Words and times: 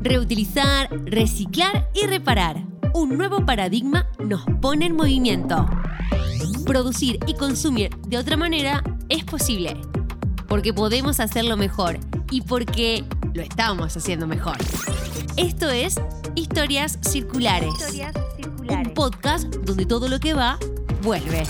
Reutilizar, 0.00 0.88
reciclar 1.04 1.88
y 1.94 2.06
reparar. 2.06 2.62
Un 2.92 3.16
nuevo 3.16 3.44
paradigma 3.44 4.06
nos 4.18 4.44
pone 4.60 4.86
en 4.86 4.96
movimiento. 4.96 5.66
Producir 6.64 7.18
y 7.26 7.34
consumir 7.34 7.94
de 8.06 8.18
otra 8.18 8.36
manera 8.36 8.82
es 9.08 9.24
posible. 9.24 9.76
Porque 10.48 10.72
podemos 10.72 11.20
hacerlo 11.20 11.56
mejor 11.56 11.98
y 12.30 12.42
porque 12.42 13.04
lo 13.34 13.42
estamos 13.42 13.96
haciendo 13.96 14.26
mejor. 14.26 14.56
Esto 15.36 15.68
es 15.68 16.00
Historias 16.34 16.98
Circulares. 17.02 17.74
Un 18.68 18.94
podcast 18.94 19.52
donde 19.56 19.86
todo 19.86 20.08
lo 20.08 20.20
que 20.20 20.34
va, 20.34 20.58
vuelve. 21.02 21.42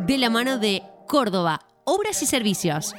De 0.00 0.18
la 0.18 0.30
mano 0.30 0.58
de 0.58 0.82
Córdoba, 1.06 1.60
Obras 1.84 2.22
y 2.22 2.26
Servicios. 2.26 2.94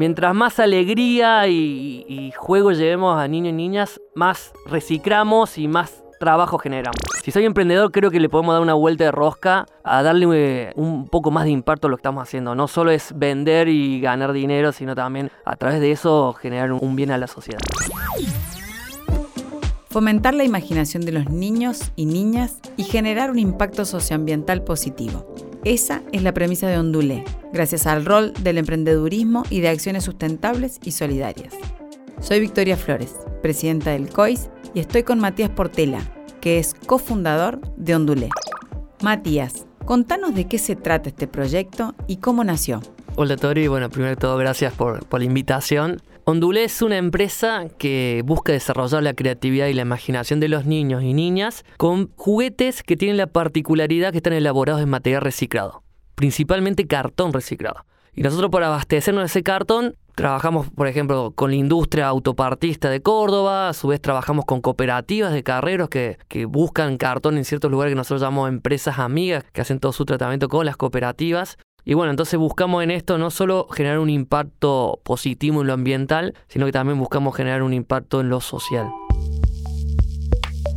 Mientras 0.00 0.34
más 0.34 0.58
alegría 0.58 1.46
y, 1.46 2.32
juego 2.34 2.72
llevemos 2.72 3.20
a 3.20 3.28
niños 3.28 3.50
y 3.50 3.52
niñas, 3.52 4.00
más 4.14 4.50
reciclamos 4.64 5.58
y 5.58 5.68
más 5.68 6.02
trabajo 6.18 6.56
generamos. 6.56 6.96
Si 7.22 7.30
soy 7.30 7.44
emprendedor, 7.44 7.92
creo 7.92 8.10
que 8.10 8.18
le 8.18 8.30
podemos 8.30 8.54
dar 8.54 8.62
una 8.62 8.72
vuelta 8.72 9.04
de 9.04 9.12
rosca 9.12 9.66
a 9.84 10.02
darle 10.02 10.26
eh, 10.32 10.72
un 10.76 11.06
poco 11.06 11.30
más 11.30 11.44
de 11.44 11.50
impacto 11.50 11.86
a 11.86 11.90
lo 11.90 11.98
que 11.98 12.00
estamos 12.00 12.22
haciendo. 12.22 12.54
No 12.54 12.66
solo 12.66 12.92
es 12.92 13.12
vender 13.14 13.68
y 13.68 14.00
ganar 14.00 14.32
dinero, 14.32 14.72
sino 14.72 14.94
también 14.94 15.30
a 15.44 15.56
través 15.56 15.80
de 15.80 15.92
eso 15.92 16.32
generar 16.32 16.72
un 16.72 16.96
bien 16.96 17.10
a 17.10 17.18
la 17.18 17.26
sociedad. 17.26 17.60
Fomentar 19.90 20.32
la 20.32 20.44
imaginación 20.44 21.04
de 21.04 21.12
los 21.12 21.28
niños 21.28 21.92
y 21.94 22.06
niñas 22.06 22.58
y 22.78 22.84
generar 22.84 23.30
un 23.30 23.38
impacto 23.38 23.84
socioambiental 23.84 24.64
positivo. 24.64 25.49
Esa 25.64 26.02
es 26.12 26.22
la 26.22 26.32
premisa 26.32 26.68
de 26.68 26.78
Ondulé, 26.78 27.22
gracias 27.52 27.86
al 27.86 28.06
rol 28.06 28.32
del 28.42 28.56
emprendedurismo 28.56 29.42
y 29.50 29.60
de 29.60 29.68
acciones 29.68 30.04
sustentables 30.04 30.80
y 30.82 30.92
solidarias. 30.92 31.52
Soy 32.18 32.40
Victoria 32.40 32.78
Flores, 32.78 33.14
presidenta 33.42 33.90
del 33.90 34.08
COIS, 34.08 34.48
y 34.72 34.80
estoy 34.80 35.02
con 35.02 35.20
Matías 35.20 35.50
Portela, 35.50 36.00
que 36.40 36.58
es 36.58 36.72
cofundador 36.72 37.60
de 37.76 37.94
Ondulé. 37.94 38.30
Matías, 39.02 39.66
contanos 39.84 40.34
de 40.34 40.46
qué 40.46 40.56
se 40.56 40.76
trata 40.76 41.10
este 41.10 41.26
proyecto 41.26 41.94
y 42.06 42.16
cómo 42.16 42.42
nació. 42.42 42.80
Hola 43.16 43.36
Tori, 43.36 43.68
bueno, 43.68 43.90
primero 43.90 44.10
de 44.10 44.16
todo 44.16 44.38
gracias 44.38 44.72
por, 44.72 45.04
por 45.04 45.20
la 45.20 45.26
invitación. 45.26 46.00
Ondulé 46.30 46.62
es 46.62 46.80
una 46.80 46.96
empresa 46.96 47.66
que 47.76 48.22
busca 48.24 48.52
desarrollar 48.52 49.02
la 49.02 49.14
creatividad 49.14 49.66
y 49.66 49.74
la 49.74 49.82
imaginación 49.82 50.38
de 50.38 50.46
los 50.46 50.64
niños 50.64 51.02
y 51.02 51.12
niñas 51.12 51.64
con 51.76 52.12
juguetes 52.14 52.84
que 52.84 52.96
tienen 52.96 53.16
la 53.16 53.26
particularidad 53.26 54.12
que 54.12 54.18
están 54.18 54.34
elaborados 54.34 54.80
en 54.80 54.90
material 54.90 55.22
reciclado, 55.22 55.82
principalmente 56.14 56.86
cartón 56.86 57.32
reciclado. 57.32 57.84
Y 58.14 58.22
nosotros 58.22 58.48
para 58.52 58.68
abastecernos 58.68 59.22
de 59.22 59.26
ese 59.26 59.42
cartón 59.42 59.96
trabajamos, 60.14 60.70
por 60.70 60.86
ejemplo, 60.86 61.32
con 61.34 61.50
la 61.50 61.56
industria 61.56 62.06
autopartista 62.06 62.90
de 62.90 63.02
Córdoba, 63.02 63.68
a 63.68 63.72
su 63.72 63.88
vez 63.88 64.00
trabajamos 64.00 64.44
con 64.44 64.60
cooperativas 64.60 65.32
de 65.32 65.42
carreros 65.42 65.88
que, 65.88 66.16
que 66.28 66.44
buscan 66.44 66.96
cartón 66.96 67.38
en 67.38 67.44
ciertos 67.44 67.72
lugares 67.72 67.90
que 67.90 67.96
nosotros 67.96 68.20
llamamos 68.20 68.50
empresas 68.50 69.00
amigas, 69.00 69.42
que 69.52 69.62
hacen 69.62 69.80
todo 69.80 69.92
su 69.92 70.04
tratamiento 70.04 70.48
con 70.48 70.64
las 70.64 70.76
cooperativas. 70.76 71.58
Y 71.84 71.94
bueno, 71.94 72.10
entonces 72.10 72.38
buscamos 72.38 72.82
en 72.82 72.90
esto 72.90 73.18
no 73.18 73.30
solo 73.30 73.68
generar 73.68 73.98
un 73.98 74.10
impacto 74.10 75.00
positivo 75.02 75.60
en 75.62 75.66
lo 75.66 75.72
ambiental, 75.72 76.34
sino 76.48 76.66
que 76.66 76.72
también 76.72 76.98
buscamos 76.98 77.34
generar 77.34 77.62
un 77.62 77.72
impacto 77.72 78.20
en 78.20 78.28
lo 78.28 78.40
social. 78.40 78.88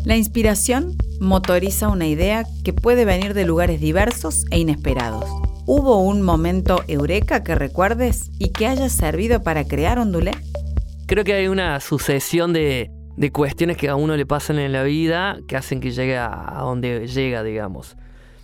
La 0.06 0.18
inspiración 0.18 0.98
motoriza 1.22 1.88
una 1.88 2.08
idea 2.08 2.44
que 2.64 2.74
puede 2.74 3.06
venir 3.06 3.34
de 3.34 3.46
lugares 3.46 3.80
diversos 3.80 4.46
e 4.52 4.60
inesperados. 4.60 5.26
¿Hubo 5.66 6.02
un 6.02 6.22
momento 6.22 6.84
eureka 6.90 7.44
que 7.44 7.56
recuerdes 7.56 8.30
y 8.38 8.52
que 8.52 8.68
haya 8.68 8.90
servido 8.90 9.44
para 9.44 9.64
crear 9.64 10.00
Ondulé? 10.00 10.32
Creo 11.08 11.24
que 11.24 11.34
hay 11.34 11.48
una 11.48 11.80
sucesión 11.80 12.52
de, 12.52 12.92
cuestiones 13.32 13.78
que 13.78 13.88
a 13.88 13.96
uno 13.96 14.18
le 14.18 14.26
pasan 14.26 14.60
en 14.60 14.74
la 14.74 14.84
vida 14.84 15.38
que 15.48 15.56
hacen 15.56 15.80
que 15.80 15.92
llegue 15.92 16.18
a 16.18 16.58
donde 16.60 17.08
llega, 17.08 17.44
digamos. 17.44 17.96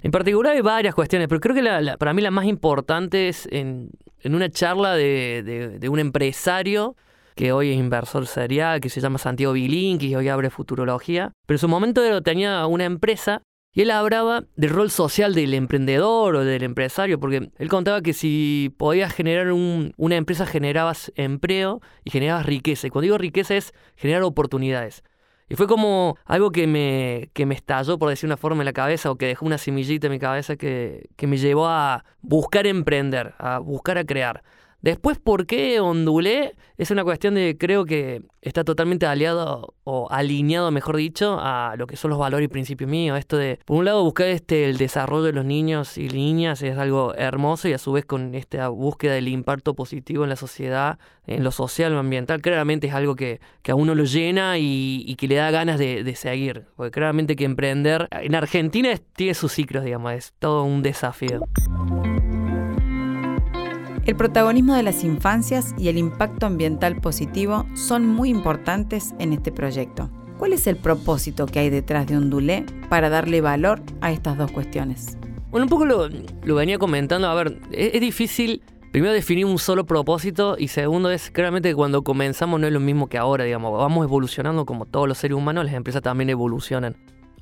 En 0.02 0.12
particular 0.12 0.56
hay 0.56 0.62
varias 0.62 0.96
cuestiones, 0.96 1.28
pero 1.28 1.42
creo 1.42 1.56
que 1.56 1.98
para 1.98 2.14
mí 2.14 2.22
la 2.22 2.32
más 2.32 2.46
importante 2.46 3.28
es 3.28 3.48
en, 3.52 3.92
una 4.24 4.50
charla 4.50 4.96
de, 4.96 5.80
un 5.90 6.00
empresario 6.00 6.96
que 7.36 7.52
hoy 7.52 7.72
es 7.72 7.78
inversor 7.78 8.28
serial, 8.28 8.82
que 8.82 8.90
se 8.90 9.02
llama 9.02 9.18
Santiago 9.18 9.54
Bilín, 9.54 9.98
que 9.98 10.16
hoy 10.16 10.28
abre 10.28 10.50
Futurología, 10.50 11.32
pero 11.46 11.56
en 11.56 11.60
su 11.60 11.68
momento 11.68 12.22
tenía 12.22 12.66
una 12.66 12.86
empresa 12.86 13.42
y 13.72 13.82
él 13.82 13.92
hablaba 13.92 14.46
del 14.56 14.72
rol 14.72 14.90
social 14.90 15.36
del 15.36 15.54
emprendedor 15.54 16.36
o 16.36 16.44
del 16.44 16.64
empresario, 16.64 17.20
porque 17.20 17.52
él 17.56 17.70
contaba 17.70 18.02
que 18.02 18.14
si 18.14 18.74
podías 18.78 19.14
generar 19.14 19.52
una 19.52 20.16
empresa 20.16 20.46
generabas 20.46 21.12
empleo 21.16 21.82
y 22.04 22.10
generabas 22.10 22.46
riqueza. 22.46 22.88
Y 22.88 22.90
cuando 22.90 23.04
digo 23.04 23.18
riqueza 23.18 23.56
es 23.56 23.74
generar 23.96 24.24
oportunidades. 24.24 25.04
Y 25.50 25.56
fue 25.56 25.68
como 25.68 26.16
algo 26.26 26.52
que 26.52 26.68
me, 26.68 27.32
que 27.34 27.48
me 27.48 27.56
estalló, 27.56 27.98
por 27.98 28.10
decir 28.10 28.28
una 28.28 28.38
forma, 28.38 28.62
en 28.62 28.66
la 28.66 28.74
cabeza, 28.74 29.10
o 29.10 29.16
que 29.18 29.26
dejó 29.26 29.46
una 29.48 29.58
semillita 29.58 30.08
en 30.08 30.14
mi 30.14 30.20
cabeza 30.20 30.56
que, 30.56 31.10
que 31.16 31.26
me 31.26 31.38
llevó 31.38 31.68
a 31.68 32.06
buscar 32.22 32.68
emprender, 32.68 33.34
a 33.40 33.58
buscar 33.58 33.98
a 33.98 34.06
crear. 34.06 34.44
Después, 34.82 35.20
¿por 35.20 35.46
qué 35.46 35.80
ondulé? 35.82 36.56
Es 36.78 36.90
una 36.92 37.04
cuestión 37.04 37.36
de, 37.36 37.58
creo 37.60 37.84
que 37.84 38.22
está 38.42 38.64
totalmente 38.64 39.06
aliado 39.06 39.76
o 39.84 40.08
alineado, 40.10 40.72
mejor 40.72 40.96
dicho, 40.96 41.38
a 41.42 41.76
lo 41.78 41.86
que 41.86 41.98
son 41.98 42.10
los 42.10 42.20
valores 42.20 42.46
y 42.46 42.48
principios 42.48 42.90
míos. 42.90 43.20
Esto 43.20 43.36
de, 43.36 43.60
por 43.66 43.78
un 43.78 43.84
lado, 43.84 44.02
buscar 44.04 44.28
este, 44.28 44.70
el 44.70 44.78
desarrollo 44.78 45.24
de 45.24 45.34
los 45.34 45.44
niños 45.44 45.98
y 45.98 46.08
niñas 46.08 46.62
es 46.62 46.78
algo 46.78 47.14
hermoso 47.16 47.68
y 47.68 47.74
a 47.74 47.78
su 47.78 47.92
vez 47.92 48.06
con 48.06 48.36
esta 48.36 48.70
búsqueda 48.70 49.16
del 49.16 49.28
impacto 49.28 49.74
positivo 49.74 50.24
en 50.24 50.30
la 50.30 50.38
sociedad, 50.38 50.98
en 51.28 51.44
lo 51.44 51.52
social, 51.52 51.92
lo 51.92 52.00
ambiental, 52.00 52.42
claramente 52.42 52.88
es 52.88 52.94
algo 52.94 53.18
que, 53.18 53.42
a 53.68 53.76
uno 53.76 53.94
lo 53.94 54.06
llena 54.06 54.58
y, 54.58 55.16
que 55.18 55.28
le 55.28 55.36
da 55.36 55.52
ganas 55.52 55.78
de, 55.78 56.16
seguir. 56.16 56.66
Porque 56.78 56.92
claramente 56.92 57.36
que 57.36 57.44
emprender 57.44 58.08
en 58.12 58.34
Argentina 58.34 58.90
tiene 59.14 59.34
sus 59.34 59.52
ciclos, 59.52 59.84
digamos, 59.84 60.14
es 60.14 60.34
todo 60.40 60.64
un 60.64 60.82
desafío. 60.82 61.42
El 64.10 64.16
protagonismo 64.16 64.74
de 64.74 64.82
las 64.82 65.04
infancias 65.04 65.76
y 65.78 65.88
el 65.88 66.00
impacto 66.00 66.48
ambiental 66.48 67.00
positivo 67.00 67.68
son 67.76 68.08
muy 68.08 68.30
importantes 68.30 69.14
en 69.20 69.34
este 69.34 69.52
proyecto. 69.52 70.10
¿Cuál 70.40 70.54
es 70.54 70.66
el 70.66 70.78
propósito 70.78 71.46
que 71.46 71.60
hay 71.60 71.70
detrás 71.70 72.08
de 72.08 72.18
Ondulé 72.18 72.66
para 72.90 73.10
darle 73.10 73.40
valor 73.40 73.84
a 74.02 74.12
estas 74.12 74.36
dos 74.36 74.52
cuestiones? 74.52 75.16
Bueno, 75.52 75.66
un 75.66 75.70
poco 75.70 75.86
lo, 75.86 76.10
venía 76.56 76.80
comentando. 76.80 77.28
A 77.28 77.36
ver, 77.36 77.62
es, 77.72 78.02
difícil 78.02 78.64
primero 78.92 79.14
definir 79.14 79.46
un 79.46 79.60
solo 79.60 79.86
propósito 79.86 80.56
y 80.58 80.70
segundo 80.70 81.12
es 81.12 81.30
claramente 81.30 81.70
que 81.70 81.76
cuando 81.76 82.04
comenzamos 82.04 82.60
no 82.60 82.66
es 82.66 82.74
lo 82.74 82.80
mismo 82.80 83.10
que 83.10 83.20
ahora, 83.20 83.44
digamos, 83.44 83.78
vamos 83.78 84.04
evolucionando 84.04 84.66
como 84.66 84.88
todos 84.88 85.08
los 85.08 85.20
seres 85.20 85.38
humanos, 85.38 85.66
las 85.66 85.76
empresas 85.76 86.02
también 86.02 86.32
evolucionan. 86.32 86.98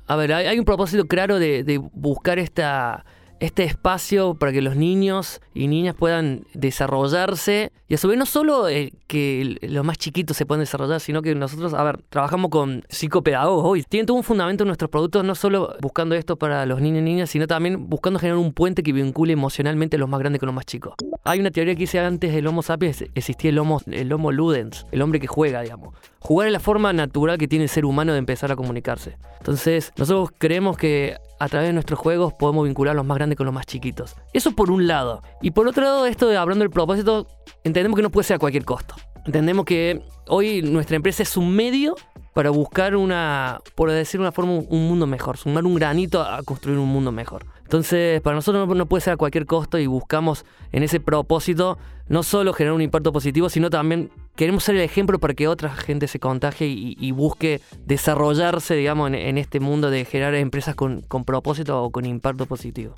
A 0.06 0.16
ver, 0.16 0.34
hay, 0.34 0.58
un 0.58 0.66
propósito 0.66 1.06
claro 1.06 1.38
de 1.38 1.80
buscar 1.94 2.38
esta 2.38 3.06
este 3.40 3.64
espacio 3.64 4.34
para 4.34 4.52
que 4.52 4.62
los 4.62 4.76
niños 4.76 5.40
y 5.54 5.68
niñas 5.68 5.94
puedan 5.94 6.44
desarrollarse 6.54 7.72
y 7.88 7.94
a 7.94 7.98
su 7.98 8.08
vez 8.08 8.18
no 8.18 8.26
solo 8.26 8.68
eh, 8.68 8.92
que 9.06 9.56
los 9.62 9.84
más 9.84 9.96
chiquitos 9.96 10.36
se 10.36 10.44
puedan 10.44 10.60
desarrollar, 10.60 11.00
sino 11.00 11.22
que 11.22 11.34
nosotros, 11.34 11.72
a 11.72 11.82
ver, 11.82 12.02
trabajamos 12.10 12.50
con 12.50 12.84
psicopedagogos 12.88 13.64
hoy. 13.64 13.82
Tienen 13.82 14.06
todo 14.06 14.16
un 14.16 14.24
fundamento 14.24 14.64
en 14.64 14.68
nuestros 14.68 14.90
productos, 14.90 15.24
no 15.24 15.34
solo 15.34 15.74
buscando 15.80 16.14
esto 16.14 16.36
para 16.36 16.66
los 16.66 16.80
niños 16.80 17.00
y 17.00 17.02
niñas, 17.02 17.30
sino 17.30 17.46
también 17.46 17.88
buscando 17.88 18.18
generar 18.18 18.38
un 18.38 18.52
puente 18.52 18.82
que 18.82 18.92
vincule 18.92 19.32
emocionalmente 19.32 19.96
a 19.96 19.98
los 19.98 20.08
más 20.08 20.20
grandes 20.20 20.40
con 20.40 20.48
los 20.48 20.54
más 20.54 20.66
chicos. 20.66 20.94
Hay 21.24 21.40
una 21.40 21.50
teoría 21.50 21.74
que 21.74 21.80
dice 21.80 22.00
antes 22.00 22.34
del 22.34 22.46
Homo 22.46 22.62
sapiens, 22.62 23.04
existía 23.14 23.50
el 23.50 23.58
Homo, 23.58 23.80
el 23.90 24.12
homo 24.12 24.32
ludens, 24.32 24.86
el 24.92 25.00
hombre 25.00 25.20
que 25.20 25.26
juega, 25.26 25.62
digamos. 25.62 25.94
Jugar 26.20 26.48
es 26.48 26.52
la 26.52 26.60
forma 26.60 26.92
natural 26.92 27.38
que 27.38 27.48
tiene 27.48 27.64
el 27.64 27.70
ser 27.70 27.84
humano 27.84 28.12
de 28.12 28.18
empezar 28.18 28.52
a 28.52 28.56
comunicarse. 28.56 29.16
Entonces, 29.38 29.92
nosotros 29.96 30.30
creemos 30.38 30.76
que 30.76 31.16
a 31.38 31.48
través 31.48 31.68
de 31.68 31.72
nuestros 31.72 31.98
juegos 31.98 32.32
podemos 32.34 32.64
vincular 32.64 32.92
a 32.92 32.96
los 32.96 33.06
más 33.06 33.16
grandes 33.16 33.36
con 33.36 33.46
los 33.46 33.54
más 33.54 33.66
chiquitos. 33.66 34.16
Eso 34.32 34.52
por 34.52 34.70
un 34.70 34.86
lado. 34.86 35.22
Y 35.40 35.52
por 35.52 35.68
otro 35.68 35.82
lado, 35.84 36.06
esto 36.06 36.28
de 36.28 36.36
hablando 36.36 36.62
del 36.62 36.70
propósito, 36.70 37.26
entendemos 37.64 37.96
que 37.96 38.02
no 38.02 38.10
puede 38.10 38.24
ser 38.24 38.36
a 38.36 38.38
cualquier 38.38 38.64
costo. 38.64 38.94
Entendemos 39.24 39.64
que 39.64 40.02
hoy 40.26 40.62
nuestra 40.62 40.96
empresa 40.96 41.22
es 41.22 41.36
un 41.36 41.54
medio 41.54 41.94
para 42.34 42.50
buscar 42.50 42.96
una, 42.96 43.60
por 43.74 43.90
decir 43.90 44.20
una 44.20 44.32
forma, 44.32 44.52
un 44.52 44.88
mundo 44.88 45.06
mejor, 45.06 45.36
sumar 45.36 45.64
un 45.64 45.74
granito 45.74 46.22
a 46.22 46.42
construir 46.44 46.78
un 46.78 46.88
mundo 46.88 47.12
mejor. 47.12 47.44
Entonces, 47.68 48.22
para 48.22 48.34
nosotros 48.34 48.66
no, 48.66 48.86
puede 48.86 49.02
ser 49.02 49.12
a 49.12 49.16
cualquier 49.18 49.44
costo 49.44 49.78
y 49.78 49.86
buscamos 49.86 50.46
en 50.72 50.82
ese 50.82 51.00
propósito 51.00 51.76
no 52.08 52.22
solo 52.22 52.54
generar 52.54 52.74
un 52.74 52.80
impacto 52.80 53.12
positivo, 53.12 53.50
sino 53.50 53.68
también 53.68 54.10
queremos 54.36 54.64
ser 54.64 54.76
el 54.76 54.80
ejemplo 54.80 55.18
para 55.18 55.34
que 55.34 55.48
otra 55.48 55.76
gente 55.76 56.08
se 56.08 56.18
contagie 56.18 56.66
y, 56.66 57.10
busque 57.12 57.60
desarrollarse, 57.84 58.74
digamos, 58.74 59.12
en, 59.12 59.36
este 59.36 59.60
mundo 59.60 59.90
de 59.90 60.06
generar 60.06 60.34
empresas 60.36 60.74
con, 60.74 61.02
con 61.02 61.24
propósito 61.24 61.82
o 61.82 61.90
con 61.90 62.06
impacto 62.06 62.46
positivo. 62.46 62.94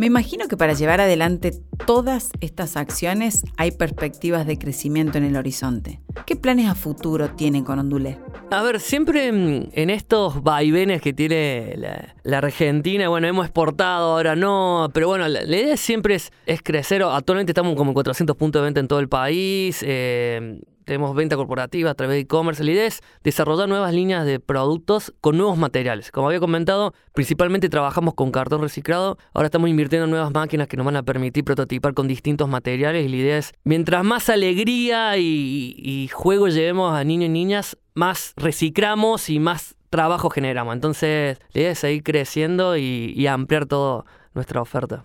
Me 0.00 0.06
imagino 0.06 0.48
que 0.48 0.56
para 0.56 0.72
llevar 0.72 1.02
adelante 1.02 1.50
todas 1.84 2.30
estas 2.40 2.78
acciones 2.78 3.44
hay 3.58 3.70
perspectivas 3.70 4.46
de 4.46 4.56
crecimiento 4.56 5.18
en 5.18 5.24
el 5.24 5.36
horizonte. 5.36 6.00
¿Qué 6.24 6.36
planes 6.36 6.70
a 6.70 6.74
futuro 6.74 7.34
tienen 7.34 7.64
con 7.64 7.78
Ondulé? 7.78 8.16
A 8.50 8.62
ver, 8.62 8.80
siempre 8.80 9.28
en 9.28 9.90
estos 9.90 10.42
vaivenes 10.42 11.02
que 11.02 11.12
tiene 11.12 11.76
la, 12.22 12.38
Argentina, 12.38 13.10
bueno, 13.10 13.26
hemos 13.26 13.44
exportado, 13.44 14.12
ahora 14.12 14.34
no, 14.34 14.88
pero 14.94 15.08
bueno, 15.08 15.28
la, 15.28 15.44
idea 15.44 15.76
siempre 15.76 16.14
es, 16.14 16.32
es, 16.46 16.62
crecer. 16.62 17.02
Actualmente 17.02 17.50
estamos 17.50 17.76
como 17.76 17.90
en 17.90 17.94
400 17.94 18.34
puntos 18.38 18.62
de 18.62 18.64
venta 18.64 18.80
en 18.80 18.88
todo 18.88 19.00
el 19.00 19.08
país. 19.10 19.84
Eh, 19.86 20.62
tenemos 20.90 21.14
venta 21.14 21.36
corporativa 21.36 21.92
a 21.92 21.94
través 21.94 22.16
de 22.16 22.20
e-commerce. 22.22 22.64
La 22.64 22.72
idea 22.72 22.86
es 22.86 23.00
desarrollar 23.22 23.68
nuevas 23.68 23.94
líneas 23.94 24.26
de 24.26 24.40
productos 24.40 25.14
con 25.20 25.36
nuevos 25.38 25.56
materiales. 25.56 26.10
Como 26.10 26.26
había 26.26 26.40
comentado, 26.40 26.94
principalmente 27.12 27.68
trabajamos 27.68 28.14
con 28.14 28.32
cartón 28.32 28.60
reciclado. 28.60 29.16
Ahora 29.32 29.46
estamos 29.46 29.70
invirtiendo 29.70 30.06
en 30.06 30.10
nuevas 30.10 30.32
máquinas 30.32 30.66
que 30.66 30.76
nos 30.76 30.84
van 30.84 30.96
a 30.96 31.04
permitir 31.04 31.44
prototipar 31.44 31.94
con 31.94 32.08
distintos 32.08 32.48
materiales. 32.48 33.06
Y 33.06 33.08
la 33.08 33.16
idea 33.16 33.38
es, 33.38 33.52
mientras 33.62 34.02
más 34.02 34.28
alegría 34.30 35.16
y, 35.16 36.10
juego 36.12 36.48
llevemos 36.48 36.92
a 36.92 37.04
niños 37.04 37.26
y 37.26 37.32
niñas, 37.34 37.78
más 37.94 38.32
reciclamos 38.36 39.30
y 39.30 39.38
más 39.38 39.76
trabajo 39.90 40.28
generamos. 40.28 40.74
Entonces, 40.74 41.38
la 41.52 41.60
idea 41.60 41.70
es 41.70 41.78
seguir 41.78 42.02
creciendo 42.02 42.76
y, 42.76 43.12
y 43.14 43.28
ampliar 43.28 43.66
toda 43.66 44.04
nuestra 44.34 44.60
oferta. 44.60 45.04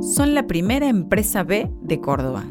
Son 0.00 0.32
la 0.32 0.46
primera 0.46 0.88
empresa 0.88 1.42
B 1.42 1.68
de 1.82 2.00
Córdoba 2.00 2.44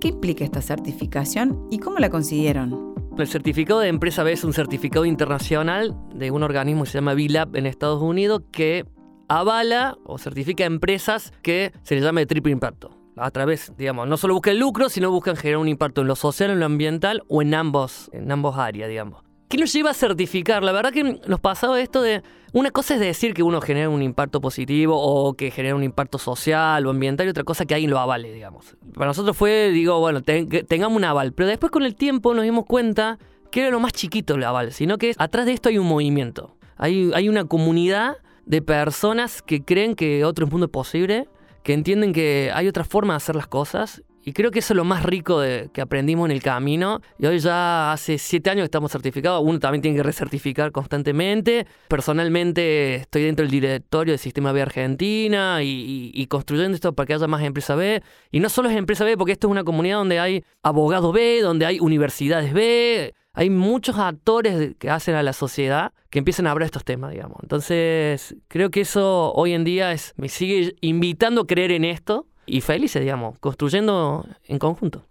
¿Qué 0.00 0.08
implica 0.08 0.44
esta 0.44 0.62
certificación 0.62 1.68
y 1.70 1.78
cómo 1.78 1.98
la 1.98 2.08
consiguieron? 2.08 2.94
El 3.18 3.28
certificado 3.28 3.80
de 3.80 3.88
empresa 3.88 4.22
B 4.22 4.32
es 4.32 4.44
un 4.44 4.54
certificado 4.54 5.04
internacional 5.04 5.94
de 6.14 6.30
un 6.30 6.42
organismo 6.42 6.84
que 6.84 6.90
se 6.90 6.98
llama 6.98 7.12
B-Lab 7.12 7.54
en 7.54 7.66
Estados 7.66 8.00
Unidos 8.00 8.40
que 8.50 8.86
avala 9.28 9.98
o 10.04 10.16
certifica 10.16 10.64
empresas 10.64 11.34
que 11.42 11.72
se 11.82 11.96
les 11.96 12.02
llama 12.02 12.20
de 12.20 12.26
triple 12.26 12.50
impacto. 12.50 12.96
A 13.14 13.30
través, 13.30 13.74
digamos, 13.76 14.08
no 14.08 14.16
solo 14.16 14.32
buscan 14.32 14.58
lucro, 14.58 14.88
sino 14.88 15.10
buscan 15.10 15.36
generar 15.36 15.60
un 15.60 15.68
impacto 15.68 16.00
en 16.00 16.06
lo 16.06 16.16
social, 16.16 16.50
en 16.50 16.60
lo 16.60 16.64
ambiental 16.66 17.22
o 17.28 17.42
en 17.42 17.52
ambos, 17.52 18.08
en 18.14 18.32
ambos 18.32 18.56
áreas, 18.56 18.88
digamos. 18.88 19.29
¿Qué 19.50 19.56
nos 19.56 19.72
lleva 19.72 19.90
a 19.90 19.94
certificar? 19.94 20.62
La 20.62 20.70
verdad 20.70 20.92
que 20.92 21.18
nos 21.26 21.40
pasaba 21.40 21.80
esto 21.80 22.02
de... 22.02 22.22
Una 22.52 22.70
cosa 22.70 22.94
es 22.94 23.00
decir 23.00 23.34
que 23.34 23.42
uno 23.42 23.60
genera 23.60 23.88
un 23.88 24.00
impacto 24.00 24.40
positivo 24.40 24.96
o 24.96 25.34
que 25.34 25.50
genera 25.50 25.74
un 25.74 25.82
impacto 25.82 26.18
social 26.18 26.86
o 26.86 26.90
ambiental 26.90 27.26
y 27.26 27.30
otra 27.30 27.42
cosa 27.42 27.66
que 27.66 27.74
alguien 27.74 27.90
lo 27.90 27.98
avale, 27.98 28.32
digamos. 28.32 28.76
Para 28.94 29.06
nosotros 29.06 29.36
fue, 29.36 29.70
digo, 29.72 29.98
bueno, 29.98 30.22
tengamos 30.22 30.96
un 30.96 31.04
aval. 31.04 31.32
Pero 31.32 31.48
después 31.48 31.72
con 31.72 31.82
el 31.82 31.96
tiempo 31.96 32.32
nos 32.32 32.44
dimos 32.44 32.64
cuenta 32.64 33.18
que 33.50 33.62
era 33.62 33.70
lo 33.70 33.80
más 33.80 33.92
chiquito 33.92 34.36
el 34.36 34.44
aval, 34.44 34.70
sino 34.70 34.98
que 34.98 35.14
atrás 35.18 35.46
de 35.46 35.52
esto 35.52 35.68
hay 35.68 35.78
un 35.78 35.88
movimiento. 35.88 36.54
Hay, 36.76 37.10
hay 37.12 37.28
una 37.28 37.44
comunidad 37.44 38.18
de 38.46 38.62
personas 38.62 39.42
que 39.42 39.64
creen 39.64 39.96
que 39.96 40.24
otro 40.24 40.46
mundo 40.46 40.66
es 40.66 40.72
posible, 40.72 41.26
que 41.64 41.72
entienden 41.72 42.12
que 42.12 42.52
hay 42.54 42.68
otra 42.68 42.84
forma 42.84 43.14
de 43.14 43.16
hacer 43.16 43.34
las 43.34 43.48
cosas 43.48 44.04
y 44.22 44.32
creo 44.32 44.50
que 44.50 44.58
eso 44.58 44.74
es 44.74 44.76
lo 44.76 44.84
más 44.84 45.02
rico 45.02 45.40
de, 45.40 45.70
que 45.72 45.80
aprendimos 45.80 46.26
en 46.26 46.32
el 46.32 46.42
camino. 46.42 47.00
Y 47.18 47.26
hoy 47.26 47.38
ya 47.38 47.92
hace 47.92 48.18
siete 48.18 48.50
años 48.50 48.62
que 48.62 48.66
estamos 48.66 48.92
certificados. 48.92 49.42
Uno 49.44 49.58
también 49.58 49.80
tiene 49.82 49.96
que 49.96 50.02
recertificar 50.02 50.72
constantemente. 50.72 51.66
Personalmente 51.88 52.96
estoy 52.96 53.22
dentro 53.22 53.44
del 53.44 53.50
directorio 53.50 54.12
del 54.12 54.18
Sistema 54.18 54.52
B 54.52 54.62
Argentina 54.62 55.60
y, 55.62 56.26
construyendo 56.28 56.74
esto 56.74 56.92
para 56.92 57.06
que 57.06 57.14
haya 57.14 57.26
más 57.26 57.42
empresas 57.42 57.76
B. 57.76 58.02
Y 58.30 58.40
no 58.40 58.48
solo 58.48 58.68
es 58.68 58.76
empresa 58.76 59.04
B, 59.04 59.16
porque 59.16 59.32
esto 59.32 59.48
es 59.48 59.52
una 59.52 59.64
comunidad 59.64 59.96
donde 59.96 60.20
hay 60.20 60.44
abogados 60.62 61.12
B, 61.14 61.40
donde 61.40 61.66
hay 61.66 61.80
universidades 61.80 62.52
B. 62.52 63.14
Hay 63.32 63.48
muchos 63.48 63.96
actores 63.96 64.74
que 64.78 64.90
hacen 64.90 65.14
a 65.14 65.22
la 65.22 65.32
sociedad 65.32 65.92
que 66.10 66.18
empiezan 66.18 66.46
a 66.46 66.50
hablar 66.50 66.66
estos 66.66 66.84
temas, 66.84 67.12
digamos. 67.12 67.38
Entonces, 67.42 68.36
creo 68.48 68.70
que 68.70 68.80
eso 68.80 69.32
hoy 69.32 69.52
en 69.52 69.64
día 69.64 69.92
es, 69.92 70.12
me 70.16 70.28
sigue 70.28 70.74
invitando 70.80 71.42
a 71.42 71.46
creer 71.46 71.70
en 71.70 71.84
esto 71.84 72.26
y 72.50 72.60
felices, 72.60 73.00
digamos, 73.00 73.38
construyendo 73.38 74.26
en 74.46 74.58
conjunto. 74.58 75.04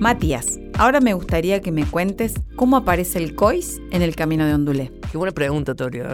Matías, 0.00 0.60
ahora 0.78 1.00
me 1.00 1.14
gustaría 1.14 1.60
que 1.60 1.72
me 1.72 1.84
cuentes 1.86 2.34
cómo 2.56 2.76
aparece 2.76 3.18
el 3.18 3.34
COIS 3.34 3.80
en 3.90 4.02
el 4.02 4.16
camino 4.16 4.44
de 4.44 4.54
Ondulé. 4.54 4.92
Qué 5.10 5.16
buena 5.16 5.32
pregunta, 5.32 5.74
Torio. 5.74 6.04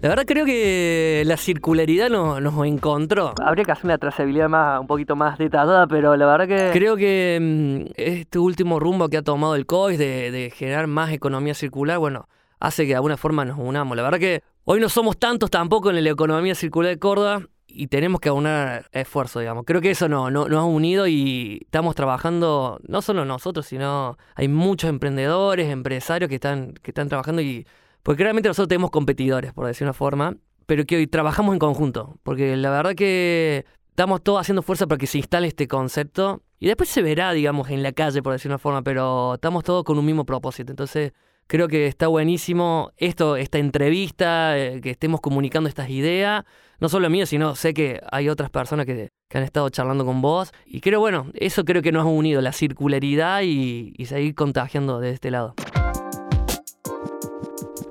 La 0.00 0.08
verdad 0.08 0.24
creo 0.26 0.44
que 0.44 1.22
la 1.26 1.36
circularidad 1.36 2.10
nos, 2.10 2.40
nos 2.40 2.66
encontró. 2.66 3.34
Habría 3.42 3.64
que 3.64 3.72
hacer 3.72 3.86
una 3.86 3.98
trazabilidad 3.98 4.48
más, 4.48 4.80
un 4.80 4.86
poquito 4.86 5.16
más 5.16 5.38
detallada, 5.38 5.86
pero 5.86 6.16
la 6.16 6.26
verdad 6.26 6.46
que 6.46 6.70
creo 6.72 6.96
que 6.96 7.38
mm, 7.40 7.92
este 7.96 8.38
último 8.38 8.78
rumbo 8.78 9.08
que 9.08 9.16
ha 9.16 9.22
tomado 9.22 9.54
el 9.54 9.66
COIS 9.66 9.98
de, 9.98 10.30
de 10.30 10.50
generar 10.50 10.86
más 10.86 11.12
economía 11.12 11.54
circular, 11.54 11.98
bueno, 11.98 12.28
hace 12.60 12.84
que 12.84 12.90
de 12.90 12.96
alguna 12.96 13.16
forma 13.16 13.44
nos 13.44 13.58
unamos. 13.58 13.96
La 13.96 14.02
verdad 14.02 14.18
que 14.18 14.42
hoy 14.64 14.80
no 14.80 14.88
somos 14.88 15.18
tantos 15.18 15.50
tampoco 15.50 15.90
en 15.90 16.04
la 16.04 16.10
economía 16.10 16.54
circular 16.54 16.90
de 16.90 16.98
Córdoba 16.98 17.42
y 17.74 17.86
tenemos 17.86 18.20
que 18.20 18.28
aunar 18.28 18.88
esfuerzo, 18.92 19.40
digamos. 19.40 19.64
Creo 19.66 19.80
que 19.80 19.90
eso 19.90 20.08
no, 20.08 20.30
no, 20.30 20.48
nos 20.48 20.58
ha 20.58 20.64
unido 20.64 21.06
y 21.06 21.60
estamos 21.64 21.94
trabajando, 21.94 22.80
no 22.86 23.02
solo 23.02 23.24
nosotros, 23.24 23.66
sino 23.66 24.18
hay 24.34 24.48
muchos 24.48 24.90
emprendedores, 24.90 25.68
empresarios 25.68 26.28
que 26.28 26.36
están, 26.36 26.74
que 26.74 26.90
están 26.90 27.08
trabajando 27.08 27.42
y. 27.42 27.66
Porque 28.02 28.22
realmente 28.22 28.48
nosotros 28.48 28.68
tenemos 28.68 28.90
competidores, 28.90 29.52
por 29.52 29.66
decir 29.66 29.84
una 29.84 29.92
forma, 29.92 30.36
pero 30.66 30.84
que 30.86 30.96
hoy 30.96 31.06
trabajamos 31.06 31.52
en 31.52 31.58
conjunto. 31.58 32.18
Porque 32.22 32.56
la 32.56 32.70
verdad 32.70 32.94
que 32.94 33.66
estamos 33.90 34.22
todos 34.22 34.40
haciendo 34.40 34.62
fuerza 34.62 34.86
para 34.86 34.98
que 34.98 35.06
se 35.06 35.18
instale 35.18 35.48
este 35.48 35.68
concepto 35.68 36.42
y 36.58 36.66
después 36.66 36.88
se 36.88 37.02
verá, 37.02 37.32
digamos, 37.32 37.70
en 37.70 37.82
la 37.82 37.92
calle, 37.92 38.22
por 38.22 38.32
decir 38.32 38.50
una 38.50 38.58
forma, 38.58 38.82
pero 38.82 39.34
estamos 39.34 39.64
todos 39.64 39.84
con 39.84 39.98
un 39.98 40.06
mismo 40.06 40.24
propósito. 40.24 40.72
Entonces, 40.72 41.12
creo 41.50 41.66
que 41.66 41.88
está 41.88 42.06
buenísimo 42.06 42.92
esto, 42.96 43.34
esta 43.34 43.58
entrevista, 43.58 44.56
eh, 44.56 44.80
que 44.80 44.90
estemos 44.90 45.20
comunicando 45.20 45.68
estas 45.68 45.90
ideas 45.90 46.44
no 46.78 46.88
solo 46.88 47.10
mío, 47.10 47.26
sino 47.26 47.56
sé 47.56 47.74
que 47.74 48.00
hay 48.10 48.28
otras 48.28 48.50
personas 48.50 48.86
que, 48.86 49.10
han 49.32 49.42
estado 49.42 49.68
charlando 49.68 50.04
con 50.04 50.22
vos. 50.22 50.52
Y 50.64 50.80
creo, 50.80 50.98
bueno, 50.98 51.26
eso 51.34 51.64
creo 51.64 51.82
que 51.82 51.92
nos 51.92 52.04
ha 52.04 52.08
unido, 52.08 52.40
la 52.40 52.52
circularidad 52.52 53.42
y, 53.42 53.92
y 53.96 54.06
seguir 54.06 54.34
contagiando 54.34 54.98
de 54.98 55.10
este 55.10 55.30
lado. 55.30 55.54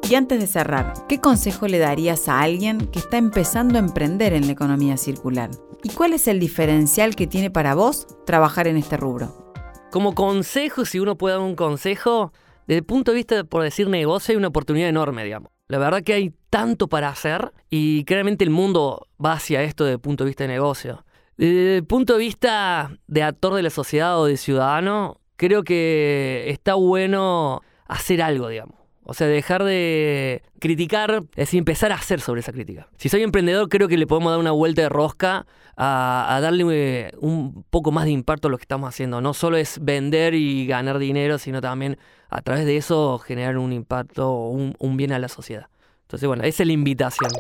Y 0.10 0.16
antes 0.16 0.40
de 0.40 0.48
cerrar, 0.48 0.94
¿qué 1.08 1.20
consejo 1.20 1.68
le 1.68 1.78
darías 1.78 2.28
a 2.28 2.42
alguien 2.42 2.88
que 2.88 3.00
está 3.00 3.18
empezando 3.18 3.76
a 3.76 3.80
emprender 3.80 4.34
en 4.34 4.48
la 4.48 4.54
economía 4.54 4.98
circular? 4.98 5.52
¿Y 5.84 5.90
cuál 5.90 6.14
es 6.14 6.28
el 6.28 6.40
diferencial 6.40 7.16
que 7.16 7.28
tiene 7.28 7.52
para 7.52 7.76
vos 7.76 8.08
trabajar 8.26 8.68
en 8.68 8.78
este 8.78 8.98
rubro? 8.98 9.54
Como 9.92 10.16
consejo, 10.16 10.84
si 10.84 11.00
uno 11.00 11.16
puede 11.16 11.36
dar 11.36 11.44
un 11.44 11.56
consejo, 11.56 12.34
desde 12.70 12.82
el 12.82 12.86
punto 12.86 13.14
de 13.14 13.16
vista, 13.16 13.44
por 13.46 13.64
decir 13.64 13.90
negocio, 13.90 14.32
hay 14.32 14.38
una 14.38 14.50
oportunidad 14.50 14.90
enorme, 14.90 15.24
digamos. 15.24 15.52
La 15.70 15.80
verdad 15.80 16.04
que 16.04 16.14
hay 16.14 16.36
tanto 16.52 16.88
para 16.88 17.10
hacer 17.10 17.52
y 17.72 18.04
claramente 18.04 18.44
el 18.44 18.52
mundo 18.52 19.08
va 19.24 19.34
hacia 19.34 19.64
esto 19.64 19.86
desde 19.86 19.96
el 19.96 20.00
punto 20.00 20.24
de 20.24 20.28
vista 20.28 20.44
de 20.44 20.50
negocio. 20.50 21.04
Desde 21.36 21.78
el 21.78 21.84
punto 21.84 22.14
de 22.14 22.20
vista 22.20 22.96
de 23.08 23.24
actor 23.24 23.56
de 23.56 23.64
la 23.64 23.72
sociedad 23.72 24.20
o 24.20 24.26
de 24.26 24.38
ciudadano, 24.38 25.20
creo 25.36 25.64
que 25.64 26.46
está 26.50 26.76
bueno 26.76 27.64
hacer 27.88 28.22
algo, 28.22 28.50
digamos. 28.50 28.76
O 29.10 29.16
sea, 29.16 29.26
dejar 29.26 29.64
de 29.64 30.44
criticar, 30.60 31.24
es 31.32 31.36
decir, 31.36 31.58
empezar 31.58 31.92
a 31.92 31.96
hacer 31.96 32.22
sobre 32.22 32.42
esa 32.42 32.52
crítica. 32.52 32.90
Si 32.98 33.10
soy 33.10 33.24
emprendedor, 33.24 33.68
creo 33.68 33.88
que 33.88 33.98
le 33.98 34.06
podemos 34.06 34.32
dar 34.32 34.40
una 34.40 34.52
vuelta 34.52 34.84
de 34.84 34.90
rosca 34.90 35.48
a, 35.76 36.38
darle 36.44 36.66
eh, 36.70 37.12
un 37.18 37.66
poco 37.72 37.92
más 37.92 38.06
de 38.06 38.12
impacto 38.12 38.50
a 38.50 38.52
lo 38.52 38.58
que 38.60 38.66
estamos 38.66 38.88
haciendo. 38.88 39.20
No 39.20 39.34
solo 39.34 39.58
es 39.58 39.80
vender 39.82 40.36
y 40.36 40.68
ganar 40.68 41.00
dinero, 41.00 41.40
sino 41.40 41.60
también 41.60 41.98
a 42.30 42.44
través 42.44 42.68
de 42.68 42.78
eso 42.78 43.18
generar 43.18 43.58
un 43.58 43.74
impacto, 43.74 44.32
un, 44.32 44.76
un 44.78 44.96
bien 44.96 45.12
a 45.12 45.18
la 45.18 45.28
sociedad. 45.28 45.70
Entonces, 46.04 46.28
bueno, 46.28 46.44
esa 46.44 46.62
es 46.62 46.68
la 46.68 46.74
invitación. 46.74 47.32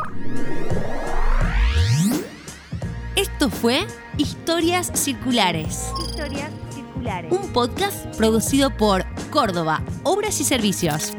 Esto 3.15 3.51
fue 3.51 3.86
Historias 4.17 4.91
Circulares. 4.96 5.94
Historias 6.03 6.50
Circulares. 6.72 7.32
Un 7.32 7.53
podcast 7.53 8.08
producido 8.17 8.75
por 8.75 9.05
Córdoba, 9.29 9.84
Obras 10.01 10.41
y 10.41 10.46
Servicios. 10.46 11.13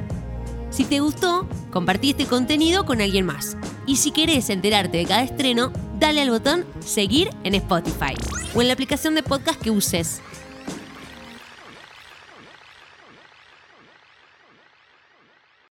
Si 0.70 0.84
te 0.84 1.00
gustó, 1.00 1.48
compartí 1.72 2.10
este 2.10 2.26
contenido 2.26 2.86
con 2.86 3.00
alguien 3.00 3.26
más. 3.26 3.56
Y 3.86 3.96
si 3.96 4.12
querés 4.12 4.50
enterarte 4.50 4.98
de 4.98 5.04
cada 5.04 5.24
estreno, 5.24 5.72
dale 5.98 6.22
al 6.22 6.30
botón 6.30 6.64
seguir 6.78 7.30
en 7.42 7.56
Spotify 7.56 8.14
o 8.54 8.62
en 8.62 8.68
la 8.68 8.74
aplicación 8.74 9.16
de 9.16 9.24
podcast 9.24 9.60
que 9.60 9.72
uses. 9.72 10.20